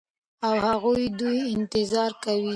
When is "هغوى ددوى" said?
0.65-1.41